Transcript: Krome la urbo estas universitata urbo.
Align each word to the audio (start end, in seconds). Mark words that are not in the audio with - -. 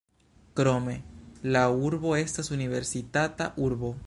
Krome 0.59 0.95
la 1.57 1.63
urbo 1.91 2.17
estas 2.23 2.53
universitata 2.59 3.53
urbo. 3.69 3.99